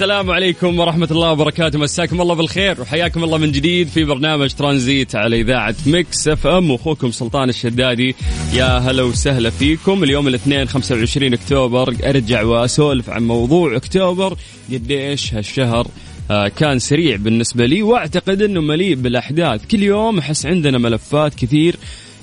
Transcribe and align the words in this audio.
السلام 0.00 0.30
عليكم 0.30 0.78
ورحمة 0.78 1.08
الله 1.10 1.32
وبركاته. 1.32 1.78
مساكم 1.78 2.20
الله 2.20 2.34
بالخير 2.34 2.80
وحياكم 2.80 3.24
الله 3.24 3.38
من 3.38 3.52
جديد 3.52 3.88
في 3.88 4.04
برنامج 4.04 4.52
ترانزيت 4.52 5.14
على 5.14 5.40
إذاعة 5.40 5.74
Mix 5.86 6.28
FM. 6.28 6.70
وأخوكم 6.70 7.10
سلطان 7.10 7.48
الشدادي. 7.48 8.14
يا 8.52 8.78
هلا 8.78 9.02
وسهلا 9.02 9.50
فيكم. 9.50 10.04
اليوم 10.04 10.28
الاثنين 10.28 10.68
25 10.68 11.32
أكتوبر. 11.32 11.94
أرجع 12.04 12.42
وأسولف 12.42 13.10
عن 13.10 13.26
موضوع 13.26 13.76
أكتوبر. 13.76 14.36
قديش 14.72 15.34
هالشهر 15.34 15.86
آه، 16.30 16.48
كان 16.48 16.78
سريع 16.78 17.16
بالنسبة 17.16 17.66
لي 17.66 17.82
وأعتقد 17.82 18.42
أنه 18.42 18.60
مليء 18.60 18.94
بالأحداث. 18.94 19.66
كل 19.66 19.82
يوم 19.82 20.18
أحس 20.18 20.46
عندنا 20.46 20.78
ملفات 20.78 21.34
كثير. 21.34 21.76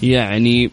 يعني 0.04 0.72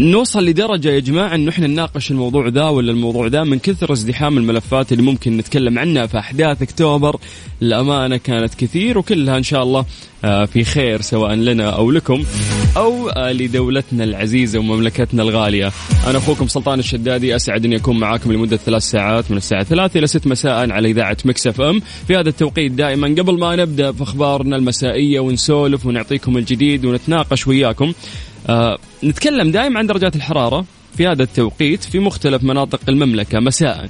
نوصل 0.00 0.44
لدرجة 0.44 0.88
يا 0.88 0.98
جماعة 0.98 1.34
إنه 1.34 1.50
إحنا 1.50 1.66
نناقش 1.66 2.10
الموضوع 2.10 2.48
ذا 2.48 2.68
ولا 2.68 2.92
الموضوع 2.92 3.26
ذا 3.26 3.44
من 3.44 3.58
كثر 3.58 3.92
ازدحام 3.92 4.38
الملفات 4.38 4.92
اللي 4.92 5.02
ممكن 5.02 5.36
نتكلم 5.36 5.78
عنها 5.78 6.06
في 6.06 6.18
أحداث 6.18 6.62
أكتوبر. 6.62 7.16
الامانة 7.62 8.16
كانت 8.16 8.54
كثير 8.54 8.98
وكلها 8.98 9.38
إن 9.38 9.42
شاء 9.42 9.62
الله 9.62 9.84
آه، 10.24 10.44
في 10.44 10.64
خير 10.64 11.00
سواء 11.00 11.34
لنا 11.34 11.70
أو 11.70 11.90
لكم 11.90 12.24
أو 12.76 13.08
آه، 13.08 13.32
لدولتنا 13.32 14.04
العزيزة 14.04 14.58
ومملكتنا 14.58 15.22
الغالية. 15.22 15.72
أنا 16.06 16.18
أخوكم 16.18 16.48
سلطان 16.48 16.78
الشدادي 16.78 17.36
أسعد 17.36 17.64
اني 17.64 17.76
اكون 17.76 17.98
معاكم 17.98 18.32
لمدة 18.32 18.56
ثلاث 18.56 18.82
ساعات 18.82 19.30
من 19.30 19.36
الساعة 19.36 19.64
ثلاثة 19.64 19.98
إلى 19.98 20.06
ست 20.06 20.26
مساء 20.26 20.70
على 20.70 20.90
إذاعة 20.90 21.16
مكسف 21.24 21.60
إم. 21.60 21.80
في 22.08 22.16
هذا 22.16 22.28
التوقيت 22.28 22.72
دائما 22.72 23.08
قبل 23.08 23.38
ما 23.38 23.56
نبدأ 23.56 23.92
في 23.92 24.02
أخبارنا 24.02 24.56
المسائية 24.56 25.20
ونسولف 25.20 25.86
ونعطيكم 25.86 26.36
الجديد 26.36 26.84
ونتناقش 26.84 27.46
وياكم 27.46 27.92
آه 28.48 28.78
نتكلم 29.04 29.50
دائما 29.50 29.78
عن 29.78 29.86
درجات 29.86 30.16
الحرارة 30.16 30.64
في 30.96 31.06
هذا 31.06 31.22
التوقيت 31.22 31.84
في 31.84 31.98
مختلف 31.98 32.42
مناطق 32.42 32.80
المملكة 32.88 33.40
مساء. 33.40 33.88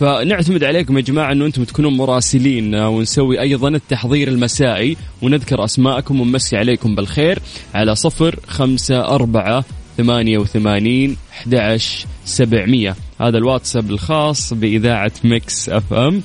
فنعتمد 0.00 0.64
عليكم 0.64 0.96
يا 0.96 1.02
جماعة 1.02 1.32
أنه 1.32 1.46
أنتم 1.46 1.64
تكونون 1.64 1.96
مراسلين 1.96 2.74
ونسوي 2.74 3.40
أيضا 3.40 3.68
التحضير 3.68 4.28
المسائي 4.28 4.96
ونذكر 5.22 5.64
أسماءكم 5.64 6.20
ونمسي 6.20 6.56
عليكم 6.56 6.94
بالخير 6.94 7.38
على 7.74 7.94
صفر 7.94 8.38
خمسة 8.48 9.00
أربعة 9.00 9.64
ثمانية 9.96 10.38
وثمانين 10.38 11.16
أحد 11.32 11.80
سبعمية. 12.24 12.96
هذا 13.20 13.38
الواتساب 13.38 13.90
الخاص 13.90 14.54
بإذاعة 14.54 15.12
Mix 15.24 15.68
FM. 15.68 15.98
آه، 15.98 16.20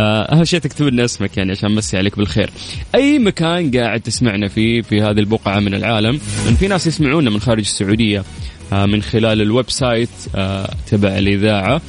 أهم 0.00 0.44
شيء 0.44 0.60
تكتب 0.60 0.86
لنا 0.86 1.04
اسمك 1.04 1.36
يعني 1.36 1.50
عشان 1.50 1.70
نمسي 1.70 1.98
عليك 1.98 2.16
بالخير. 2.16 2.50
أي 2.94 3.18
مكان 3.18 3.70
قاعد 3.70 4.00
تسمعنا 4.00 4.48
فيه 4.48 4.82
في 4.82 5.02
هذه 5.02 5.18
البقعة 5.18 5.60
من 5.60 5.74
العالم؟ 5.74 6.20
لأن 6.44 6.54
في 6.54 6.68
ناس 6.68 6.86
يسمعونا 6.86 7.30
من 7.30 7.40
خارج 7.40 7.60
السعودية 7.60 8.24
آه، 8.72 8.86
من 8.86 9.02
خلال 9.02 9.42
ال 9.42 9.70
website 9.70 10.08
آه، 10.34 10.70
تبع 10.90 11.18
الإذاعة. 11.18 11.80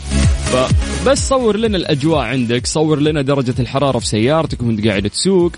فبس 0.52 1.30
صور 1.30 1.58
لنا 1.58 1.78
الأجواء 1.78 2.20
عندك 2.20 2.68
صور 2.68 3.00
لنا 3.00 3.22
درجة 3.22 3.56
الحرارة 3.60 4.00
في 4.00 4.08
سيارتك 4.08 4.64
وانت 4.64 4.88
قاعد 4.88 5.10
تسوق. 5.10 5.52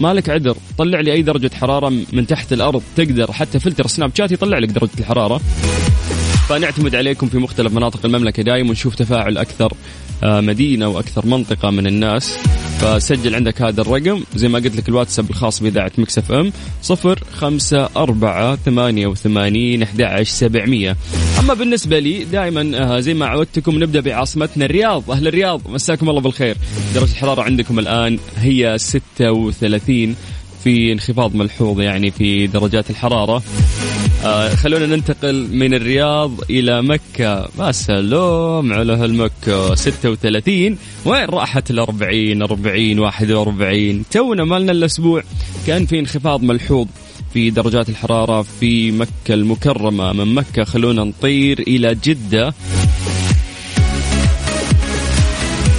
مالك 0.00 0.30
عذر 0.30 0.56
طلع 0.78 1.00
لي 1.00 1.12
أي 1.12 1.22
درجة 1.22 1.50
حرارة 1.54 1.92
من 2.12 2.26
تحت 2.26 2.52
الأرض 2.52 2.82
تقدر 2.96 3.32
حتى 3.32 3.58
فلتر 3.58 3.86
سناب 3.86 4.10
شات 4.14 4.32
يطلع 4.32 4.58
لك 4.58 4.68
درجة 4.68 4.90
الحرارة. 4.98 5.40
فنعتمد 6.48 6.94
عليكم 6.94 7.26
في 7.26 7.38
مختلف 7.38 7.72
مناطق 7.72 8.00
المملكة 8.04 8.42
دايم 8.42 8.68
ونشوف 8.68 8.94
تفاعل 8.94 9.38
أكثر 9.38 9.72
آه، 10.24 10.40
مدينة 10.40 10.88
وأكثر 10.88 11.26
منطقة 11.26 11.70
من 11.70 11.86
الناس. 11.86 12.38
فسجل 12.80 13.34
عندك 13.34 13.62
هذا 13.62 13.80
الرقم 13.80 14.22
زي 14.34 14.48
ما 14.48 14.58
قلت 14.58 14.76
لك 14.76 14.88
الواتساب 14.88 15.30
الخاص 15.30 15.62
بإذاعة 15.62 15.92
Mix 15.98 16.18
FM 16.18 16.52
صفر 16.82 17.22
خمسة 17.32 17.88
أربعة 17.96 18.56
ثمانية 18.56 19.06
وثمانين 19.06 19.82
أحد 19.82 20.22
سبعمية. 20.22 20.96
أما 21.40 21.54
بالنسبة 21.54 21.98
لي 21.98 22.24
دائما 22.24 22.70
آه، 22.74 23.00
زي 23.00 23.14
ما 23.14 23.26
عودتكم 23.26 23.82
نبدأ 23.82 24.00
بعاصمتنا 24.00 24.64
الرياض. 24.64 25.10
أهل 25.10 25.28
الرياض 25.28 25.60
مساكم 25.68 26.08
الله 26.08 26.20
بالخير. 26.20 26.56
درجة 26.94 27.12
الحرارة 27.12 27.42
عندكم 27.42 27.78
الآن 27.78 28.18
هي 28.36 28.78
ستة 28.78 29.32
وثلاثين 29.32 30.16
في 30.64 30.92
انخفاض 30.92 31.34
ملحوظ 31.34 31.80
يعني 31.80 32.10
في 32.10 32.46
درجات 32.46 32.90
الحرارة. 32.90 33.42
آه 34.26 34.54
خلونا 34.54 34.86
ننتقل 34.86 35.48
من 35.52 35.74
الرياض 35.74 36.32
إلى 36.50 36.82
مكة. 36.82 37.48
ما 37.58 37.72
سلام 37.72 38.72
على 38.72 38.92
هالمكة. 38.92 39.74
36 39.74 40.78
وين 41.04 41.24
راحت 41.24 41.70
ال 41.70 41.78
40 41.78 42.42
40 42.42 42.98
41 42.98 44.04
تونا 44.10 44.44
مالنا 44.44 44.72
الأسبوع 44.72 45.22
كان 45.66 45.86
في 45.86 45.98
انخفاض 45.98 46.42
ملحوظ 46.42 46.86
في 47.34 47.50
درجات 47.50 47.88
الحرارة 47.88 48.42
في 48.60 48.90
مكة 48.92 49.08
المكرمة. 49.34 50.12
من 50.12 50.34
مكة 50.34 50.64
خلونا 50.64 51.04
نطير 51.04 51.58
إلى 51.58 51.94
جدة. 52.04 52.54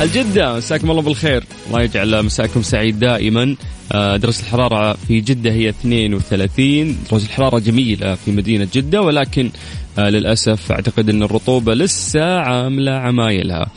الجدة 0.02 0.58
مساكم 0.58 0.92
الله 0.92 1.02
بالخير. 1.02 1.44
الله 1.68 1.82
يجعل 1.82 2.24
مساكم 2.24 2.62
سعيد 2.62 3.00
دائما. 3.00 3.56
آه، 3.92 4.18
درجة 4.18 4.40
الحرارة 4.40 4.94
في 4.94 5.22
جدة 5.22 5.52
هي 5.52 5.70
32 5.70 6.98
درجة 7.12 7.26
الحرارة 7.26 7.60
جميلة 7.60 8.16
في 8.16 8.32
مدينة 8.32 8.68
جدة 8.74 9.02
ولكن 9.02 9.52
آه، 10.00 10.10
للأسف 10.10 10.72
أعتقد 10.72 11.10
أن 11.10 11.24
الرطوبة 11.24 11.74
لسه 11.74 12.40
عاملة 12.40 12.92
عمايلها 12.92 13.68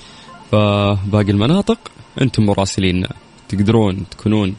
فباقي 0.53 1.31
المناطق 1.31 1.79
أنتم 2.21 2.47
مراسلين 2.47 3.07
تقدرون 3.49 4.05
تكونون 4.11 4.55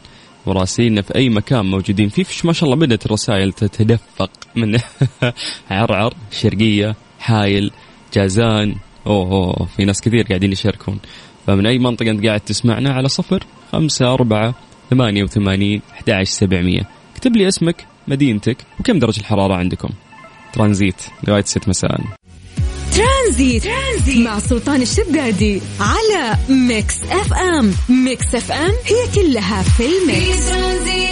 مراسلين 0.46 1.02
في 1.02 1.14
أي 1.14 1.28
مكان 1.28 1.66
موجودين 1.66 2.08
فيه. 2.08 2.22
فيش 2.22 2.44
ما 2.44 2.52
شاء 2.52 2.64
الله 2.64 2.86
بدأت 2.86 3.06
الرسائل 3.06 3.52
تتدفق 3.52 4.30
من 4.56 4.78
عرعر 5.70 6.14
شرقية 6.30 6.96
حايل 7.18 7.70
جازان. 8.14 8.74
أوه, 9.06 9.32
أوه 9.32 9.68
في 9.76 9.84
ناس 9.84 10.00
كثير 10.00 10.22
قاعدين 10.22 10.52
يشاركون. 10.52 10.98
فمن 11.46 11.66
أي 11.66 11.78
منطقة 11.78 12.10
أنت 12.10 12.26
قاعد 12.26 12.40
تسمعنا 12.40 12.90
على 12.90 13.08
صفر 13.08 13.44
خمسة 13.72 14.14
أربعة 14.14 14.54
ثمانية 14.90 15.22
وثمانين 15.22 15.82
أحد 15.92 16.22
سبعمية. 16.22 16.88
اكتب 17.14 17.36
لي 17.36 17.48
اسمك 17.48 17.86
مدينتك 18.08 18.56
وكم 18.80 18.98
درجة 18.98 19.20
الحرارة 19.20 19.54
عندكم. 19.54 19.88
ترانزيت 20.52 21.02
لغاية 21.28 21.44
ست 21.44 21.68
مساء. 21.68 22.00
ترانزيت. 22.96 23.62
ترانزيت. 23.62 24.26
مع 24.26 24.38
سلطان 24.38 24.82
الشدادي 24.82 25.60
على 25.80 26.36
Mix 26.48 27.02
FM. 27.02 27.72
Mix 27.88 28.34
FM 28.34 28.72
هي 28.86 29.22
كلها 29.22 29.62
في 29.62 29.84
ال 29.86 29.99
mix. 29.99 30.50
في 30.50 31.11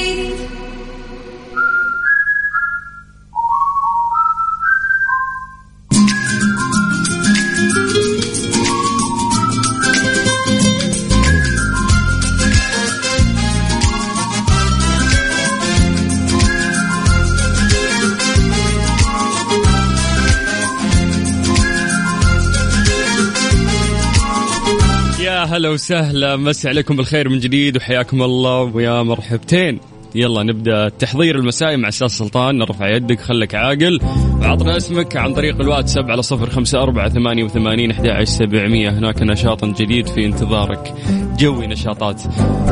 هلا 25.45 25.69
وسهلا. 25.69 26.37
مسي 26.37 26.69
عليكم 26.69 26.97
بالخير 26.97 27.29
من 27.29 27.39
جديد 27.39 27.77
وحياكم 27.77 28.23
الله 28.23 28.61
ويا 28.61 29.03
مرحبتين. 29.03 29.81
يلا 30.15 30.43
نبدأ 30.43 30.87
التحضير 30.87 31.37
المسائي 31.37 31.77
مع 31.77 31.89
أستاذ 31.89 32.07
سلطان. 32.07 32.59
نرفع 32.59 32.89
يدك 32.89 33.21
خلك 33.21 33.55
عاقل. 33.55 34.01
وعطنا 34.41 34.77
اسمك 34.77 35.17
عن 35.17 35.35
طريق 35.35 35.61
الواتساب 35.61 36.11
على 36.11 36.23
صفر 36.23 36.51
خمسة 36.51 36.83
أربعة 36.83 37.09
ثمانية 37.09 37.45
وثمانين 37.45 37.91
أحد 37.91 38.25
سبعمية. 38.25 38.91
هناك 38.91 39.23
نشاط 39.23 39.65
جديد 39.65 40.07
في 40.07 40.27
انتظارك. 40.27 40.95
جوي 41.39 41.67
نشاطات. 41.67 42.23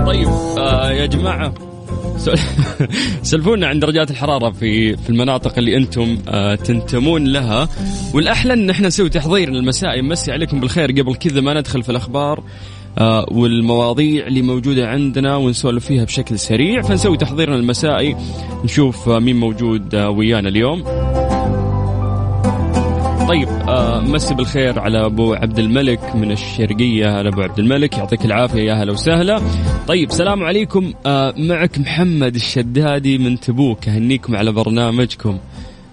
طيب 0.07 0.29
آه 0.59 0.91
يا 0.91 1.07
جماعة 1.07 1.55
سلفونا 3.23 3.67
عن 3.67 3.79
درجات 3.79 4.11
الحرارة 4.11 4.51
في 4.51 4.97
في 4.97 5.11
المناطق 5.11 5.59
اللي 5.59 5.77
أنتم 5.77 6.19
آه 6.29 6.55
تنتمون 6.55 7.25
لها. 7.25 7.69
والأحلى 8.15 8.53
أن 8.53 8.71
إحنا 8.71 8.87
نسوي 8.87 9.09
تحضير 9.09 9.49
المسائي 9.49 10.03
مسي 10.03 10.33
عليكم 10.33 10.61
بالخير. 10.61 10.91
قبل 10.91 11.15
كذا 11.15 11.41
ما 11.41 11.55
ندخل 11.55 11.83
في 11.83 11.91
الأخبار 11.91 12.43
آه 12.99 13.27
والمواضيع 13.31 14.27
اللي 14.27 14.43
موجودة 14.43 14.89
عندنا 14.89 15.37
ونسولف 15.37 15.87
فيها 15.87 16.05
بشكل 16.05 16.39
سريع. 16.39 16.83
فنسوي 16.83 17.17
تحضيرنا 17.17 17.57
المسائي. 17.57 18.17
نشوف 18.65 19.09
آه 19.09 19.19
مين 19.19 19.37
موجود 19.37 19.95
ويانا 19.95 20.49
اليوم. 20.49 20.85
طيب 23.29 23.49
آه 23.49 24.01
مسي 24.01 24.35
بالخير 24.35 24.79
على 24.79 25.07
أبو 25.07 25.35
عبد 25.35 25.59
الملك 25.59 26.17
من 26.17 26.33
الشرقية. 26.33 27.21
هلا 27.21 27.29
أبو 27.29 27.43
عبد 27.43 27.59
الملك 27.59 27.99
يعطيك 27.99 28.25
العافية 28.25 28.63
يا 28.63 28.75
هلا 28.75 28.93
وسهلا. 28.93 29.41
طيب 29.89 30.11
سلام 30.11 30.45
عليكم. 30.45 30.93
آه 31.07 31.35
معك 31.37 31.79
محمد 31.79 32.35
الشدادي 32.35 33.19
من 33.19 33.41
تبوك. 33.41 33.89
أهنيكم 33.89 34.37
على 34.37 34.53
برنامجكم. 34.53 35.39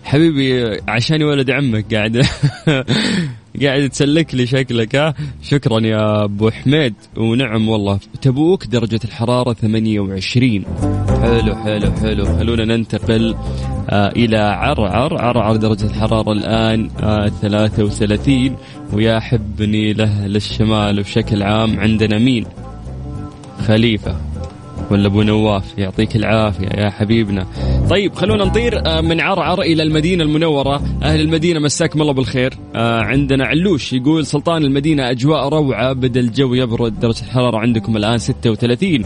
حبيبي 0.03 0.79
عشان 0.87 1.23
ولد 1.23 1.51
عمك 1.51 1.93
قاعد. 1.93 2.21
قاعد 3.63 3.89
تسلك 3.89 4.35
لي 4.35 4.45
شكلك 4.47 4.95
ها؟ 4.95 5.13
شكرا 5.41 5.79
يا 5.79 6.23
أبو 6.23 6.49
حميد. 6.49 6.93
ونعم 7.17 7.69
والله. 7.69 7.99
تبوك 8.21 8.65
درجة 8.65 8.99
الحرارة 9.05 9.53
28 9.53 10.65
حلو 11.21 11.55
حلو 11.55 11.91
حلو. 11.91 12.25
خلونا 12.25 12.65
ننتقل 12.65 13.35
آه 13.89 14.07
إلى 14.09 14.37
عرعر. 14.37 15.21
عرعر 15.21 15.55
درجة 15.55 15.85
الحرارة 15.85 16.31
الآن 16.31 16.89
آه 17.03 17.27
33 17.27 18.55
ويا 18.93 19.19
حبني 19.19 19.93
له 19.93 20.27
للشمال 20.27 21.03
بشكل 21.03 21.43
عام 21.43 21.79
عندنا 21.79 22.17
مين؟ 22.17 22.45
خليفة. 23.67 24.34
ولا 24.91 25.07
أبو 25.07 25.21
نواف 25.21 25.77
يعطيك 25.77 26.15
العافية 26.15 26.67
يا 26.67 26.89
حبيبنا. 26.89 27.47
طيب 27.89 28.15
خلونا 28.15 28.45
نطير 28.45 28.85
آه، 28.85 29.01
من 29.01 29.21
عرعر 29.21 29.61
إلى 29.61 29.83
المدينة 29.83 30.23
المنورة. 30.23 30.81
أهل 31.03 31.21
المدينة 31.21 31.59
مساكم 31.59 32.01
الله 32.01 32.13
بالخير. 32.13 32.53
آه، 32.75 33.01
عندنا 33.01 33.45
علوش 33.45 33.93
يقول 33.93 34.25
سلطان 34.25 34.63
المدينة 34.63 35.11
أجواء 35.11 35.49
روعة 35.49 35.93
بدا 35.93 36.19
الجو 36.19 36.53
يبرد 36.53 36.99
درجة 36.99 37.21
الحرارة 37.21 37.57
عندكم 37.57 37.97
الآن 37.97 38.17
36 38.17 39.03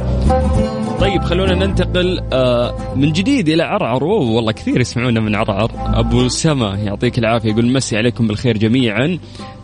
طيب 0.99 1.23
خلونا 1.23 1.65
ننتقل 1.65 2.21
آه، 2.33 2.95
من 2.95 3.11
جديد 3.11 3.49
إلى 3.49 3.63
عرعر. 3.63 4.01
أوه 4.01 4.31
والله 4.31 4.51
كثير 4.51 4.79
يسمعونا 4.81 5.19
من 5.19 5.35
عرعر. 5.35 5.71
أبو 5.75 6.27
سما 6.27 6.75
يعطيك 6.75 7.19
العافية 7.19 7.49
يقول 7.49 7.71
مسي 7.73 7.97
عليكم 7.97 8.27
بالخير 8.27 8.57
جميعا. 8.57 9.19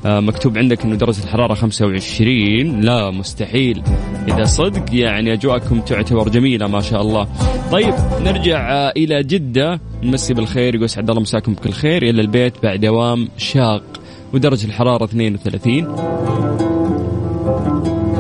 آه، 0.05 0.19
مكتوب 0.19 0.57
عندك 0.57 0.83
إنه 0.83 0.95
درجة 0.95 1.23
الحرارة 1.23 1.53
25 1.53 2.81
لا 2.81 3.11
مستحيل. 3.11 3.83
إذا 4.27 4.43
صدق 4.43 4.85
يعني 4.95 5.33
أجواءكم 5.33 5.79
تعتبر 5.81 6.29
جميلة 6.29 6.67
ما 6.67 6.81
شاء 6.81 7.01
الله. 7.01 7.27
طيب 7.71 7.93
نرجع 8.21 8.71
آه، 8.71 8.93
إلى 8.97 9.23
جدة. 9.23 9.79
نمسي 10.03 10.33
بالخير 10.33 10.75
يقول 10.75 10.89
سعد 10.89 11.09
الله 11.09 11.21
مساكم 11.21 11.53
بكل 11.53 11.71
خير 11.71 12.03
إلى 12.03 12.21
البيت 12.21 12.53
بعد 12.63 12.79
دوام 12.79 13.27
شاق 13.37 13.83
ودرجة 14.33 14.65
الحرارة 14.65 15.03
32 15.03 15.87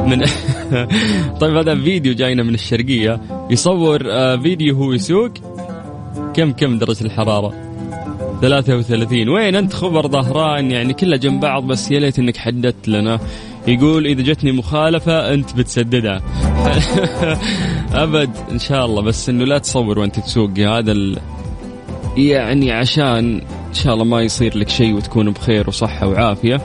من 0.07 0.25
طيب 1.41 1.55
هذا 1.55 1.75
فيديو 1.75 2.13
جاينا 2.13 2.43
من 2.43 2.53
الشرقية. 2.53 3.21
يصور 3.49 4.01
آه، 4.11 4.37
فيديو 4.37 4.75
هو 4.75 4.93
يسوق. 4.93 5.31
كم 6.33 6.51
كم 6.51 6.77
درجة 6.77 7.03
الحرارة؟ 7.05 7.53
33 8.41 9.29
وين 9.29 9.55
أنت؟ 9.55 9.73
خبر 9.73 10.07
ظهران 10.07 10.71
يعني 10.71 10.93
كلها 10.93 11.17
جنب 11.17 11.39
بعض 11.39 11.63
بس 11.63 11.91
يا 11.91 11.99
ليت 11.99 12.19
إنك 12.19 12.37
حددت 12.37 12.87
لنا. 12.87 13.19
يقول 13.67 14.05
إذا 14.05 14.21
جتني 14.21 14.51
مخالفة 14.51 15.33
أنت 15.33 15.55
بتسددها. 15.55 16.21
أبد 18.03 18.29
إن 18.51 18.59
شاء 18.59 18.85
الله. 18.85 19.01
بس 19.01 19.29
إنه 19.29 19.45
لا 19.45 19.57
تصور 19.57 19.99
وأنت 19.99 20.19
تسوق 20.19 20.59
هذا 20.59 20.91
ال... 20.91 21.17
يعني 22.17 22.71
عشان 22.71 23.41
إن 23.69 23.73
شاء 23.73 23.93
الله 23.93 24.05
ما 24.05 24.21
يصير 24.21 24.57
لك 24.57 24.69
شيء 24.69 24.93
وتكون 24.93 25.31
بخير 25.31 25.67
وصحة 25.67 26.07
وعافية. 26.07 26.61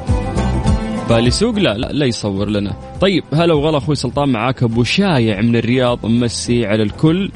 فاللي 1.10 1.28
يسوق 1.28 1.58
لا, 1.58 1.78
لا 1.78 1.86
لا 1.92 2.06
يصور 2.06 2.48
لنا. 2.50 2.76
طيب 3.00 3.24
هلا 3.32 3.54
وغلا 3.54 3.78
أخوي 3.78 3.94
سلطان 3.94 4.28
معاك 4.28 4.62
أبو 4.62 4.84
شايع 4.84 5.40
من 5.40 5.56
الرياض 5.56 6.06
ممسي 6.06 6.66
على 6.66 6.82
الكل 6.82 7.30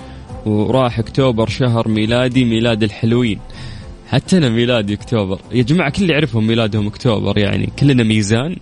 وراح 0.47 0.99
أكتوبر 0.99 1.49
شهر 1.49 1.89
ميلادي 1.89 2.45
ميلاد 2.45 2.83
الحلوين. 2.83 3.39
حتى 4.09 4.37
أنا 4.39 4.49
ميلادي 4.49 4.95
أكتوبر. 4.95 5.39
يا 5.53 5.63
جماعة 5.63 5.91
كل 5.91 6.03
اللي 6.03 6.13
يعرفهم 6.13 6.47
ميلادهم 6.47 6.87
أكتوبر 6.87 7.39
يعني. 7.39 7.69
كلنا 7.79 8.03
ميزان. 8.03 8.57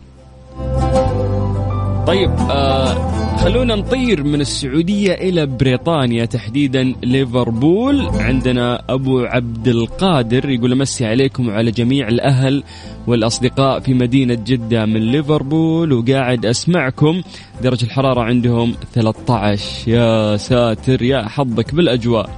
طيب 2.06 2.30
آه 2.50 3.12
خلونا 3.36 3.74
نطير 3.74 4.22
من 4.24 4.40
السعودية 4.40 5.12
إلى 5.12 5.46
بريطانيا 5.46 6.24
تحديدا 6.24 6.94
ليفربول. 7.02 8.06
عندنا 8.14 8.82
أبو 8.88 9.20
عبد 9.20 9.68
القادر 9.68 10.50
يقول 10.50 10.72
أمسي 10.72 11.06
عليكم 11.06 11.48
وعلى 11.48 11.70
جميع 11.70 12.08
الأهل 12.08 12.64
والأصدقاء 13.06 13.80
في 13.80 13.94
مدينة 13.94 14.34
جدة 14.34 14.86
من 14.86 15.00
ليفربول 15.00 15.92
وقاعد 15.92 16.46
أسمعكم. 16.46 17.22
درجة 17.62 17.84
الحرارة 17.84 18.20
عندهم 18.20 18.74
13 18.94 19.90
يا 19.90 20.36
ساتر 20.36 21.02
يا 21.02 21.22
حظك 21.22 21.74
بالأجواء. 21.74 22.30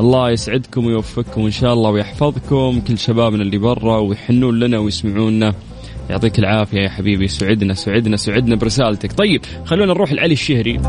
الله 0.00 0.30
يسعدكم 0.30 0.86
ويوفقكم 0.86 1.40
إن 1.40 1.50
شاء 1.50 1.72
الله 1.72 1.90
ويحفظكم 1.90 2.80
كل 2.88 2.98
شبابنا 2.98 3.42
اللي 3.42 3.58
برا 3.58 3.98
ويحنون 3.98 4.58
لنا 4.58 4.78
ويسمعونا. 4.78 5.54
يعطيك 6.10 6.38
العافية 6.38 6.78
يا 6.78 6.88
حبيبي. 6.88 7.28
سعدنا 7.28 7.74
سعدنا 7.74 8.16
سعدنا 8.16 8.56
برسالتك. 8.56 9.12
طيب 9.12 9.42
خلونا 9.64 9.92
نروح 9.92 10.12
لعلي 10.12 10.32
الشهري. 10.32 10.80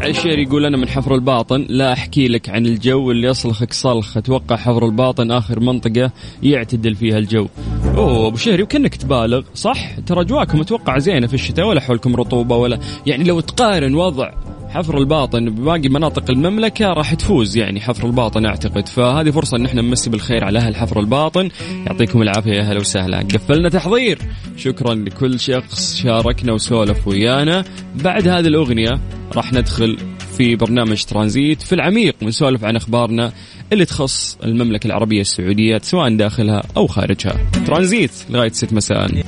علي 0.00 0.10
الشهري 0.10 0.42
يقول 0.42 0.66
أنا 0.66 0.76
من 0.76 0.88
حفر 0.88 1.14
الباطن. 1.14 1.66
لا 1.68 1.92
أحكي 1.92 2.28
لك 2.28 2.48
عن 2.48 2.66
الجو 2.66 3.10
اللي 3.10 3.26
يصلخك 3.26 3.72
صلخ 3.72 4.16
أتوقع 4.16 4.56
حفر 4.56 4.86
الباطن 4.86 5.30
آخر 5.30 5.60
منطقة 5.60 6.10
يعتدل 6.42 6.94
فيها 6.94 7.18
الجو. 7.18 7.46
أوه 7.94 8.26
أبو 8.26 8.36
شهري 8.36 8.62
وكأنك 8.62 8.94
تبالغ. 8.94 9.42
صح 9.54 9.98
ترى 10.06 10.20
أجواءكم 10.20 10.60
أتوقع 10.60 10.98
زينة 10.98 11.26
في 11.26 11.34
الشتاء 11.34 11.68
ولا 11.68 11.80
حولكم 11.80 12.16
رطوبة 12.16 12.56
ولا 12.56 12.78
يعني 13.06 13.24
لو 13.24 13.40
تقارن 13.40 13.94
وضع 13.94 14.32
حفر 14.72 14.98
الباطن 14.98 15.50
بباقي 15.50 15.88
مناطق 15.88 16.30
المملكة 16.30 16.86
راح 16.86 17.14
تفوز 17.14 17.56
يعني 17.56 17.80
حفر 17.80 18.06
الباطن 18.06 18.46
أعتقد. 18.46 18.88
فهذه 18.88 19.30
فرصة 19.30 19.56
أن 19.56 19.64
إحنا 19.64 19.82
نمسي 19.82 20.10
بالخير 20.10 20.44
على 20.44 20.58
أهل 20.58 20.76
حفر 20.76 21.00
الباطن. 21.00 21.48
يعطيكم 21.86 22.22
العافية 22.22 22.52
يا 22.52 22.60
أهلا 22.60 22.80
وسهلا. 22.80 23.18
قفلنا 23.18 23.68
تحضير. 23.68 24.18
شكرا 24.56 24.94
لكل 24.94 25.40
شخص 25.40 25.96
شاركنا 25.96 26.52
وسولف 26.52 27.08
ويانا. 27.08 27.64
بعد 27.94 28.28
هذه 28.28 28.46
الأغنية 28.46 29.00
راح 29.36 29.52
ندخل 29.52 29.96
في 30.36 30.56
برنامج 30.56 31.04
ترانزيت 31.04 31.62
في 31.62 31.74
العميق 31.74 32.16
ونسولف 32.22 32.64
عن 32.64 32.76
أخبارنا 32.76 33.32
اللي 33.72 33.84
تخص 33.84 34.38
المملكة 34.44 34.86
العربية 34.86 35.20
السعودية 35.20 35.78
سواء 35.82 36.16
داخلها 36.16 36.62
أو 36.76 36.86
خارجها. 36.86 37.50
ترانزيت 37.66 38.12
لغاية 38.30 38.52
6 38.52 38.76
مساء. 38.76 39.22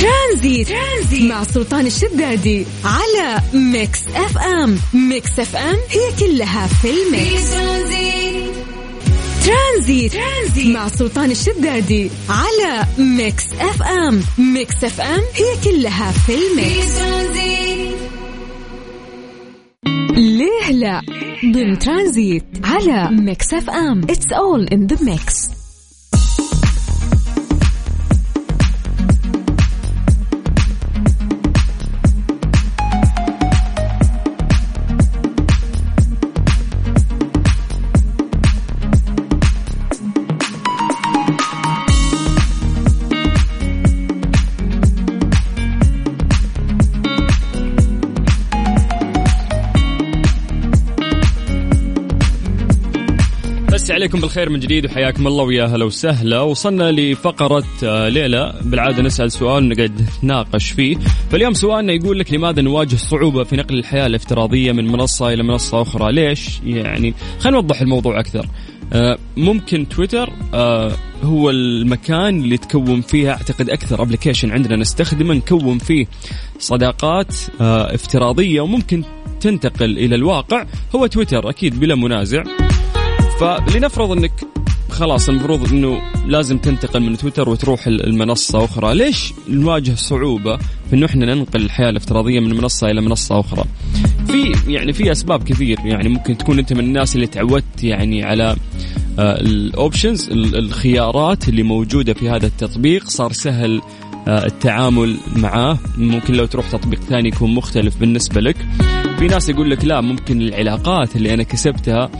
ترانزيت. 0.00 0.68
ترانزيت. 0.68 1.30
مع 1.30 1.44
سلطان 1.44 1.86
الشدادي 1.86 2.66
على 2.84 3.40
Mix 3.54 4.00
FM. 4.14 4.78
Mix 4.94 5.38
FM 5.38 5.76
هي 5.90 6.12
كلها 6.20 6.66
في 6.66 6.90
ال 6.90 7.02
mix. 7.02 7.50
ترانزيت. 9.44 10.12
ترانزيت 10.12 10.66
مع 10.66 10.88
سلطان 10.88 11.30
الشدادي 11.30 12.10
على 12.28 12.86
Mix 12.98 13.44
FM. 13.60 14.22
Mix 14.38 14.84
FM 14.84 15.20
هي 15.34 15.56
كلها 15.64 16.12
في 16.12 16.34
ال 16.34 16.47
mix. 16.47 17.00
ليه 20.16 20.70
لا؟ 20.72 21.00
ضمن 21.44 21.78
ترانزيت 21.78 22.44
على 22.64 23.08
Mix 23.10 23.54
FM. 23.54 24.02
It's 24.10 24.32
all 24.32 24.66
in 24.66 24.86
the 24.86 24.96
mix 25.02 25.59
عليكم 54.00 54.20
بالخير 54.20 54.50
من 54.50 54.60
جديد 54.60 54.86
وحياكم 54.86 55.26
الله 55.26 55.44
ويا 55.44 55.64
هلا 55.64 55.84
وسهلا. 55.84 56.40
وصلنا 56.40 56.92
لفقرة 56.92 57.64
آه، 57.84 58.08
ليلى. 58.08 58.54
بالعادة 58.64 59.02
نسأل 59.02 59.32
سؤال 59.32 59.64
ونقعد 59.64 60.02
نتناقش 60.02 60.70
فيه. 60.70 60.96
فاليوم 61.30 61.52
سؤالنا 61.52 61.92
يقول 61.92 62.18
لك 62.18 62.32
لماذا 62.32 62.62
نواجه 62.62 62.96
صعوبة 62.96 63.44
في 63.44 63.56
نقل 63.56 63.78
الحياة 63.78 64.06
الافتراضية 64.06 64.72
من 64.72 64.86
منصة 64.92 65.32
إلى 65.32 65.42
منصة 65.42 65.82
أخرى؟ 65.82 66.12
ليش؟ 66.12 66.60
يعني 66.64 67.14
خلينا 67.38 67.58
نوضح 67.60 67.80
الموضوع 67.80 68.20
أكثر. 68.20 68.46
آه، 68.92 69.18
ممكن 69.36 69.88
تويتر 69.88 70.32
آه، 70.54 70.92
هو 71.22 71.50
المكان 71.50 72.40
اللي 72.40 72.56
تكون 72.56 73.00
فيه 73.00 73.30
أعتقد 73.30 73.70
أكثر 73.70 74.02
ابلكيشن 74.02 74.50
عندنا 74.50 74.76
نستخدمه 74.76 75.34
نكون 75.34 75.78
فيه 75.78 76.06
صداقات 76.58 77.34
افتراضية 77.60 78.60
وممكن 78.60 79.04
تنتقل 79.40 79.98
إلى 79.98 80.14
الواقع. 80.14 80.66
هو 80.94 81.06
تويتر 81.06 81.50
أكيد 81.50 81.80
بلا 81.80 81.94
منازع. 81.94 82.42
فلنفرض 83.40 84.12
انك 84.12 84.32
خلاص 84.90 85.28
المفروض 85.28 85.72
انه 85.72 86.02
لازم 86.26 86.58
تنتقل 86.58 87.00
من 87.00 87.16
تويتر 87.16 87.48
وتروح 87.48 87.86
المنصة 87.86 88.64
أخرى، 88.64 88.94
ليش 88.94 89.32
نواجه 89.48 89.94
صعوبة 89.94 90.56
في 90.56 90.96
إنه 90.96 91.06
إحنا 91.06 91.34
ننقل 91.34 91.62
الحياة 91.62 91.90
الافتراضية 91.90 92.40
من 92.40 92.56
منصة 92.56 92.90
إلى 92.90 93.00
منصة 93.00 93.40
أخرى؟ 93.40 93.64
في 94.26 94.52
يعني 94.72 94.92
في 94.92 95.12
أسباب 95.12 95.42
كثير. 95.42 95.78
يعني 95.84 96.08
ممكن 96.08 96.38
تكون 96.38 96.58
أنت 96.58 96.72
من 96.72 96.80
الناس 96.80 97.14
اللي 97.14 97.26
تعودت 97.26 97.84
يعني 97.84 98.24
على 98.24 98.56
آه، 99.18 99.40
الأوبشنز 99.40 100.28
الخيارات 100.32 101.48
اللي 101.48 101.62
موجودة 101.62 102.14
في 102.14 102.30
هذا 102.30 102.46
التطبيق. 102.46 103.08
صار 103.08 103.32
سهل 103.32 103.80
آه، 104.28 104.46
التعامل 104.46 105.16
معاه. 105.36 105.78
ممكن 105.96 106.34
لو 106.34 106.46
تروح 106.46 106.70
تطبيق 106.70 107.00
ثاني 107.00 107.28
يكون 107.28 107.54
مختلف 107.54 107.96
بالنسبة 107.96 108.40
لك. 108.40 108.56
في 109.18 109.26
ناس 109.26 109.48
يقول 109.48 109.70
لك 109.70 109.84
لا 109.84 110.00
ممكن 110.00 110.42
العلاقات 110.42 111.16
اللي 111.16 111.34
أنا 111.34 111.42
كسبتها 111.42 112.10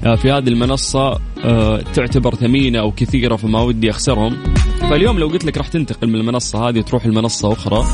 في 0.00 0.30
هذه 0.30 0.48
المنصة 0.48 1.20
آه، 1.44 1.80
تعتبر 1.94 2.34
ثمينة 2.34 2.80
أو 2.80 2.92
كثيرة 2.92 3.36
فما 3.36 3.60
ودي 3.60 3.90
أخسرهم. 3.90 4.36
فاليوم 4.80 5.18
لو 5.18 5.28
قلت 5.28 5.44
لك 5.44 5.58
راح 5.58 5.68
تنتقل 5.68 6.08
من 6.08 6.14
المنصة 6.14 6.68
هذه 6.68 6.78
وتروح 6.78 7.04
المنصة 7.04 7.52
أخرى 7.52 7.86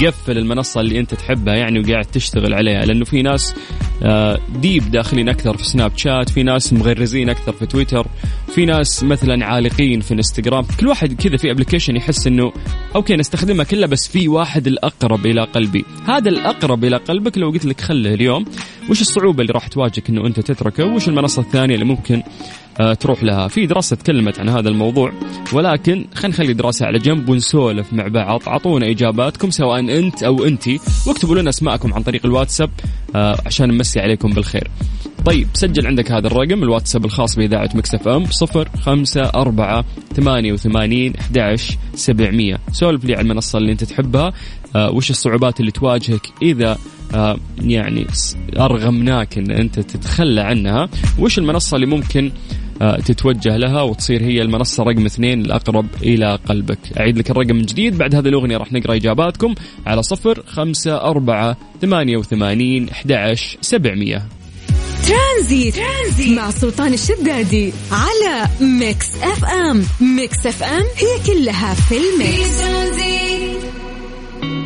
تقفل 0.00 0.38
المنصة 0.38 0.80
اللي 0.80 1.00
أنت 1.00 1.14
تحبها 1.14 1.54
يعني 1.54 1.80
وقاعد 1.80 2.04
تشتغل 2.04 2.54
عليها 2.54 2.84
لأنه 2.84 3.04
في 3.04 3.22
ناس 3.22 3.54
deep 4.60 4.82
آه، 4.82 4.88
داخلين 4.88 5.28
أكثر 5.28 5.56
في 5.56 5.64
سناب 5.64 5.92
شات 5.96 6.30
في 6.30 6.42
ناس 6.42 6.72
مغرزين 6.72 7.28
أكثر 7.28 7.52
في 7.52 7.66
تويتر 7.66 8.06
في 8.54 8.66
ناس 8.66 9.04
مثلا 9.04 9.46
عالقين 9.46 10.00
في 10.00 10.14
إنستغرام. 10.14 10.64
كل 10.80 10.88
واحد 10.88 11.12
كذا 11.12 11.36
في 11.36 11.50
application 11.50 11.96
يحس 11.96 12.26
إنه 12.26 12.52
okay 12.96 13.16
نستخدمها 13.16 13.64
كلها 13.64 13.86
بس 13.86 14.08
في 14.08 14.28
واحد 14.28 14.66
الأقرب 14.66 15.26
إلى 15.26 15.44
قلبي. 15.44 15.84
هذا 16.06 16.28
الأقرب 16.28 16.84
إلى 16.84 16.96
قلبك 16.96 17.38
لو 17.38 17.50
قلت 17.50 17.64
لك 17.64 17.80
خله 17.80 18.14
اليوم. 18.14 18.44
وش 18.90 19.00
الصعوبة 19.00 19.42
اللي 19.42 19.52
راح 19.52 19.66
تواجهك 19.66 20.08
إنه 20.08 20.26
أنت 20.26 20.40
تتركه؟ 20.40 20.84
وش 20.84 21.08
المنصة 21.08 21.42
الثانية 21.42 21.74
اللي 21.74 21.84
ممكن 21.84 22.22
آه، 22.80 22.94
تروح 22.94 23.22
لها؟ 23.22 23.48
في 23.48 23.66
دراسة 23.66 23.96
تكلمت 23.96 24.40
عن 24.40 24.48
هذا 24.48 24.68
الموضوع 24.68 25.12
ولكن 25.52 26.06
خلينا 26.14 26.34
نخلي 26.36 26.52
دراسة 26.52 26.86
على 26.86 26.98
جنب 26.98 27.28
ونسولف 27.28 27.92
مع 27.92 28.08
بعض. 28.08 28.42
أعطونا 28.48 28.90
إجاباتكم 28.90 29.50
سواء 29.50 29.80
أنت 29.80 30.22
أو 30.22 30.44
أنتي 30.44 30.80
واكتبوا 31.06 31.36
لنا 31.36 31.50
أسماءكم 31.50 31.94
عن 31.94 32.02
طريق 32.02 32.26
الواتساب 32.26 32.70
آه، 33.14 33.38
عشان 33.46 33.68
نمسي 33.68 34.00
عليكم 34.00 34.30
بالخير. 34.32 34.70
طيب 35.26 35.48
سجل 35.54 35.86
عندك 35.86 36.12
هذا 36.12 36.26
الرقم 36.26 36.62
الواتساب 36.62 37.04
الخاص 37.04 37.36
بإذاعة 37.36 37.70
Mix 37.74 38.08
FM 38.08 38.24
صفر 38.24 38.68
خمسة 38.80 39.22
أربعة 39.22 39.84
ثمانية 40.14 40.52
وثمانين 40.52 41.16
أحداش 41.16 41.76
سبعمية. 41.94 42.58
سولف 42.72 43.04
لي 43.04 43.14
على 43.14 43.22
المنصة 43.22 43.58
اللي 43.58 43.72
أنت 43.72 43.84
تحبها 43.84 44.32
آه 44.76 44.90
وش 44.90 45.10
الصعوبات 45.10 45.60
اللي 45.60 45.70
تواجهك 45.70 46.28
إذا 46.42 46.78
يعني 47.60 48.06
أرغمناك 48.58 49.38
أن 49.38 49.50
أنت 49.50 49.80
تتخلى 49.80 50.40
عنها. 50.40 50.88
وش 51.18 51.38
المنصة 51.38 51.74
اللي 51.74 51.86
ممكن 51.86 52.32
آه، 52.82 52.96
تتوجه 52.96 53.56
لها 53.56 53.82
وتصير 53.82 54.22
هي 54.22 54.42
المنصة 54.42 54.82
رقم 54.82 55.06
اثنين 55.06 55.40
الأقرب 55.40 55.86
إلى 56.02 56.38
قلبك؟ 56.48 56.78
أعيد 57.00 57.18
لك 57.18 57.30
الرقم 57.30 57.56
من 57.56 57.62
جديد. 57.62 57.98
بعد 57.98 58.14
هذه 58.14 58.28
الأغنية 58.28 58.56
راح 58.56 58.72
نقرأ 58.72 58.96
إجاباتكم 58.96 59.54
على 59.86 60.02
صفر 60.02 60.42
خمسة 60.46 60.96
أربعة 60.96 61.56
ثمانية 61.80 62.16
وثمانين 62.16 62.88
أحد 62.88 63.36
سبعمية. 63.60 64.22
ترانزيت. 65.08 65.74
ترانزيت 65.74 66.38
مع 66.38 66.50
سلطان 66.50 66.94
الشدادي 66.94 67.72
على 67.92 68.48
Mix 68.60 69.16
FM. 69.22 69.82
Mix 70.00 70.46
FM 70.46 70.84
هي 70.96 71.34
كلها 71.34 71.74
في 71.74 71.94
ال 71.96 72.26
mix. 72.26 73.47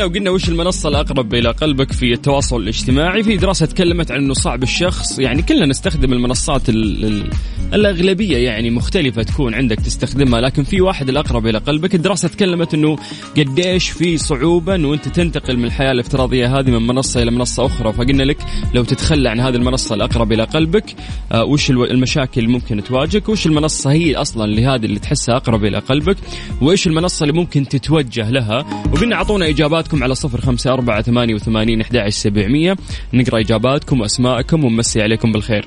سألنا 0.00 0.12
وقلنا 0.12 0.30
وش 0.30 0.48
المنصة 0.48 0.88
الأقرب 0.88 1.34
إلى 1.34 1.50
قلبك 1.50 1.92
في 1.92 2.12
التواصل 2.12 2.56
الاجتماعي؟ 2.56 3.22
في 3.22 3.36
دراسة 3.36 3.66
تكلمت 3.66 4.10
عن 4.10 4.18
أنه 4.18 4.34
صعب 4.34 4.62
الشخص 4.62 5.18
يعني 5.18 5.42
كلنا 5.42 5.66
نستخدم 5.66 6.12
المنصات 6.12 6.68
ال 6.68 7.04
ال 7.04 7.30
الأغلبية 7.74 8.36
يعني 8.36 8.70
مختلفة 8.70 9.22
تكون 9.22 9.54
عندك 9.54 9.76
تستخدمها 9.76 10.40
لكن 10.40 10.64
في 10.64 10.80
واحد 10.80 11.08
الأقرب 11.08 11.46
إلى 11.46 11.58
قلبك. 11.58 11.94
الدراسة 11.94 12.28
تكلمت 12.28 12.74
أنه 12.74 12.96
قديش 13.36 13.90
في 13.90 14.18
صعوبة 14.18 14.74
أنه 14.74 14.94
أنت 14.94 15.08
تنتقل 15.08 15.56
من 15.56 15.64
الحياة 15.64 15.92
الافتراضية 15.92 16.58
هذه 16.58 16.70
من 16.70 16.86
منصة 16.86 17.22
إلى 17.22 17.30
منصة 17.30 17.66
أخرى. 17.66 17.92
فقلنا 17.92 18.22
لك 18.22 18.38
لو 18.74 18.84
تتخلى 18.84 19.30
عن 19.30 19.40
هذه 19.40 19.54
المنصة 19.54 19.94
الأقرب 19.94 20.32
إلى 20.32 20.44
قلبك 20.44 20.94
آه 21.32 21.44
وش 21.44 21.70
المشاكل 21.70 22.40
اللي 22.40 22.52
ممكن 22.52 22.84
تواجهك؟ 22.84 23.28
وش 23.28 23.46
المنصة 23.46 23.92
هي 23.92 24.14
أصلا 24.14 24.46
لهذه 24.46 24.84
اللي 24.84 24.98
تحسها 24.98 25.36
أقرب 25.36 25.64
إلى 25.64 25.78
قلبك؟ 25.78 26.16
وإيش 26.60 26.86
المنصة 26.86 27.24
اللي 27.24 27.34
ممكن 27.34 27.68
تتوجه 27.68 28.30
لها؟ 28.30 28.84
وقلنا 28.92 29.16
أعطونا 29.16 29.46
إجاباتكم 29.90 30.04
على 30.04 30.14
صفر 30.14 30.40
خمسة 30.40 30.72
أربعة 30.72 31.02
ثمانية 31.02 31.34
وثمانين 31.34 31.80
أحد 31.80 32.08
سبعمية. 32.08 32.76
نقرأ 33.12 33.40
إجاباتكم 33.40 34.00
وأسماءكم 34.00 34.64
ونمسي 34.64 35.02
عليكم 35.02 35.32
بالخير. 35.32 35.66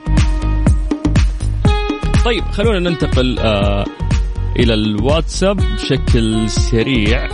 طيب 2.25 2.43
خلونا 2.43 2.89
ننتقل 2.89 3.39
آه 3.39 3.85
إلى 4.59 4.73
الواتساب 4.73 5.57
بشكل 5.57 6.49
سريع. 6.49 7.27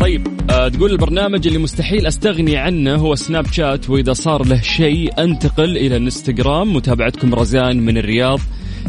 طيب 0.00 0.28
آه 0.50 0.68
تقول 0.68 0.90
البرنامج 0.92 1.46
اللي 1.46 1.58
مستحيل 1.58 2.06
أستغني 2.06 2.56
عنه 2.56 2.94
هو 2.94 3.14
سناب 3.14 3.46
شات 3.46 3.90
وإذا 3.90 4.12
صار 4.12 4.46
له 4.46 4.60
شيء 4.60 5.22
أنتقل 5.22 5.76
إلى 5.76 5.96
الإنستغرام. 5.96 6.74
متابعتكم 6.74 7.34
رزان 7.34 7.80
من 7.80 7.98
الرياض. 7.98 8.40